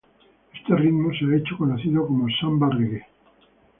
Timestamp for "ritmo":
0.75-1.11